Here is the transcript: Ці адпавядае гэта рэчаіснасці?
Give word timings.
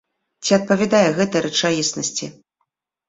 Ці 0.47 0.51
адпавядае 0.57 1.05
гэта 1.21 1.35
рэчаіснасці? 1.49 2.33